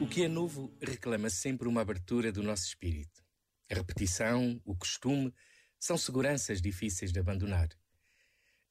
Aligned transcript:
O 0.00 0.06
que 0.06 0.22
é 0.22 0.28
novo 0.28 0.74
reclama 0.80 1.28
sempre 1.28 1.68
uma 1.68 1.82
abertura 1.82 2.32
do 2.32 2.42
nosso 2.42 2.66
espírito. 2.66 3.22
A 3.70 3.74
repetição, 3.74 4.60
o 4.64 4.74
costume, 4.74 5.34
são 5.78 5.98
seguranças 5.98 6.62
difíceis 6.62 7.12
de 7.12 7.20
abandonar. 7.20 7.68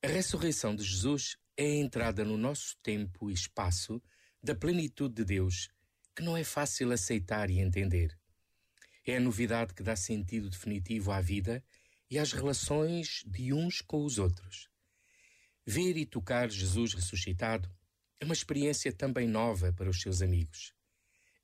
A 0.04 0.08
ressurreição 0.08 0.76
de 0.76 0.84
Jesus 0.84 1.38
é 1.56 1.66
a 1.66 1.76
entrada 1.76 2.24
no 2.24 2.38
nosso 2.38 2.78
tempo 2.82 3.30
e 3.30 3.34
espaço 3.34 4.02
da 4.42 4.56
plenitude 4.56 5.16
de 5.16 5.26
Deus, 5.26 5.70
que 6.16 6.24
não 6.24 6.38
é 6.38 6.44
fácil 6.44 6.92
aceitar 6.92 7.50
e 7.50 7.60
entender. 7.60 8.18
É 9.06 9.18
a 9.18 9.20
novidade 9.20 9.74
que 9.74 9.84
dá 9.84 9.96
sentido 9.96 10.50
definitivo 10.50 11.12
à 11.12 11.22
vida 11.22 11.64
e 12.10 12.18
às 12.18 12.32
relações 12.32 13.24
de 13.26 13.54
uns 13.54 13.82
com 13.82 14.04
os 14.04 14.18
outros. 14.18 14.70
Ver 15.70 15.98
e 15.98 16.06
tocar 16.06 16.50
Jesus 16.50 16.94
ressuscitado 16.94 17.70
é 18.22 18.24
uma 18.24 18.34
experiência 18.34 18.90
também 18.90 19.28
nova 19.28 19.74
para 19.74 19.90
os 19.90 20.00
seus 20.00 20.22
amigos. 20.22 20.74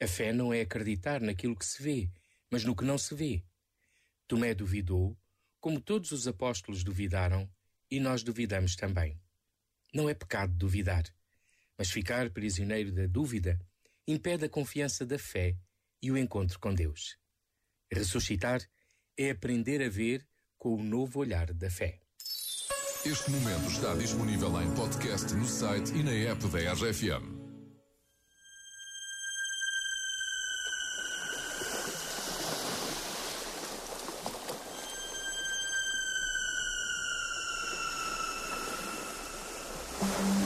A 0.02 0.08
fé 0.08 0.32
não 0.32 0.54
é 0.54 0.62
acreditar 0.62 1.20
naquilo 1.20 1.58
que 1.58 1.66
se 1.66 1.84
vê, 1.84 2.09
mas 2.49 2.63
no 2.63 2.73
que 2.73 2.86
não 2.86 2.98
se 2.98 3.13
vê. 3.13 3.44
Tomé 4.26 4.54
duvidou, 4.55 5.20
como 5.59 5.82
todos 5.82 6.13
os 6.13 6.26
apóstolos 6.26 6.86
duvidaram, 6.86 7.52
e 7.91 7.99
nós 7.99 8.23
duvidamos 8.23 8.77
também. 8.77 9.20
Não 9.94 10.09
é 10.09 10.13
pecado 10.13 10.54
duvidar, 10.54 11.04
mas 11.77 11.91
ficar 11.91 12.30
prisioneiro 12.30 12.94
da 12.94 13.05
dúvida 13.05 13.60
impede 14.08 14.46
a 14.46 14.49
confiança 14.49 15.05
da 15.05 15.20
fé 15.20 15.58
e 16.02 16.10
o 16.10 16.18
encontro 16.18 16.58
com 16.60 16.74
Deus. 16.74 17.18
Ressuscitar 17.91 18.62
é 19.18 19.32
aprender 19.32 19.84
a 19.84 19.90
ver 19.90 20.26
com 20.58 20.76
o 20.76 20.82
novo 20.82 21.20
olhar 21.20 21.54
da 21.54 21.70
fé. 21.70 21.99
Este 23.05 23.30
momento 23.31 23.70
está 23.70 23.93
disponível 23.95 24.62
em 24.62 24.71
podcast 24.75 25.34
no 25.34 25.45
site 25.45 25.93
e 25.93 26.03
na 26.03 26.31
app 26.31 26.48
da 26.48 26.71
RFM. 26.71 27.43
Oceano 40.04 40.43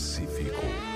Pacífico. 0.00 0.89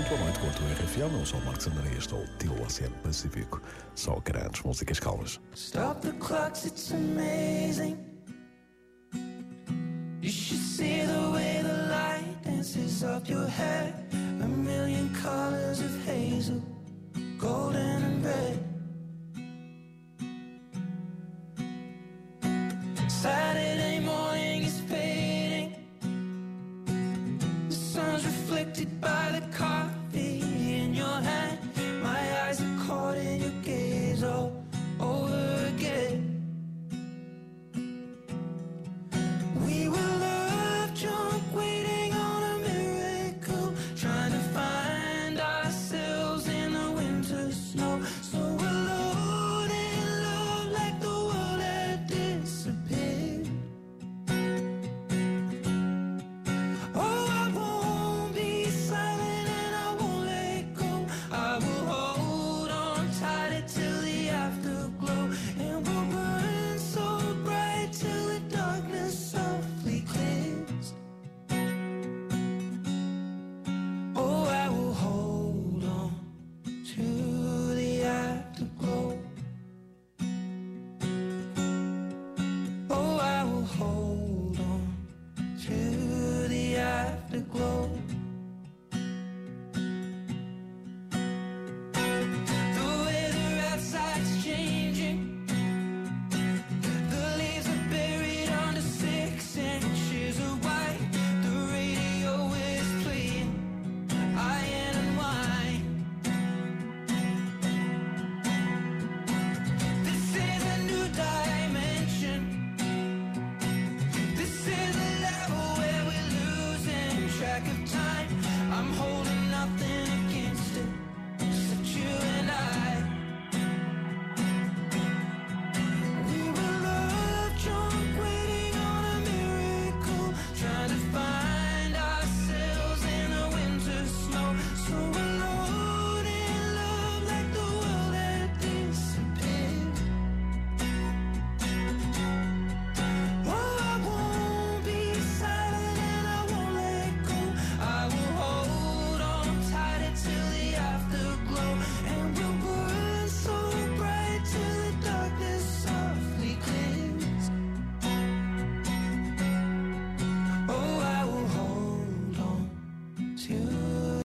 Muito 0.00 0.16
boa 0.16 0.20
noite 0.22 0.38
com 0.38 0.46
a 0.46 0.52
tua 0.52 0.66
RFM. 0.68 1.18
Eu 1.18 1.26
sou 1.26 1.38
o 1.40 1.44
Marcos 1.44 1.66
André 1.66 1.90
e 1.92 1.98
estou 1.98 2.24
ao 2.48 2.62
Oceano 2.62 2.94
Pacífico. 3.02 3.60
Só 3.94 4.18
grandes 4.24 4.62
músicas 4.62 4.98
calmas. 4.98 5.38
Stop 5.54 6.00
the 6.00 6.16
clocks, 6.18 6.64
it's 6.64 6.90
amazing. 6.90 7.98
You 10.22 10.30
should 10.30 10.62
see 10.62 11.04
the 11.04 11.30
way 11.30 11.62
the 11.62 11.90
light 11.90 12.42
dances 12.42 13.04
up 13.04 13.30
your 13.30 13.46
hair. 13.46 13.92